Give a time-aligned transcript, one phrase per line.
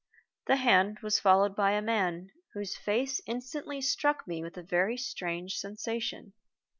[0.47, 4.97] The hand was followed by a man whose face instantly struck me with a very
[4.97, 6.33] strange sensation.